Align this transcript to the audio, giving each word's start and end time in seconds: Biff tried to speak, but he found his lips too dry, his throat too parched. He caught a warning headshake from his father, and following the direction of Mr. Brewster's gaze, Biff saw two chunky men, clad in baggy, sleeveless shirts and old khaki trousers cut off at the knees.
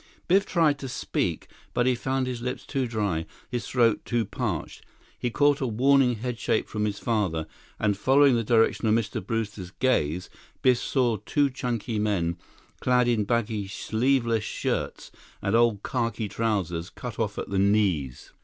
Biff 0.27 0.47
tried 0.47 0.79
to 0.79 0.89
speak, 0.89 1.47
but 1.75 1.85
he 1.85 1.93
found 1.93 2.25
his 2.25 2.41
lips 2.41 2.65
too 2.65 2.87
dry, 2.87 3.27
his 3.51 3.67
throat 3.67 4.01
too 4.03 4.25
parched. 4.25 4.83
He 5.19 5.29
caught 5.29 5.61
a 5.61 5.67
warning 5.67 6.15
headshake 6.15 6.67
from 6.67 6.85
his 6.85 6.97
father, 6.97 7.45
and 7.77 7.95
following 7.95 8.35
the 8.35 8.43
direction 8.43 8.87
of 8.87 8.95
Mr. 8.95 9.23
Brewster's 9.23 9.69
gaze, 9.69 10.27
Biff 10.63 10.79
saw 10.79 11.17
two 11.17 11.51
chunky 11.51 11.99
men, 11.99 12.39
clad 12.79 13.07
in 13.07 13.25
baggy, 13.25 13.67
sleeveless 13.67 14.43
shirts 14.43 15.11
and 15.39 15.55
old 15.55 15.83
khaki 15.83 16.27
trousers 16.27 16.89
cut 16.89 17.19
off 17.19 17.37
at 17.37 17.49
the 17.49 17.59
knees. 17.59 18.31